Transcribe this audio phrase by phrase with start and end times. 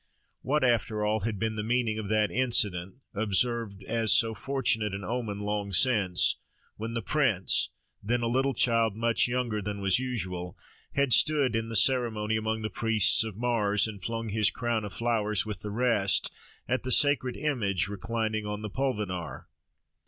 [0.41, 5.03] What, after all, had been the meaning of that incident, observed as so fortunate an
[5.03, 6.37] omen long since,
[6.75, 7.69] when the prince,
[8.01, 10.57] then a little child much younger than was usual,
[10.95, 15.45] had stood in ceremony among the priests of Mars and flung his crown of flowers
[15.45, 16.31] with the rest
[16.67, 19.45] at the sacred image reclining on the Pulvinar?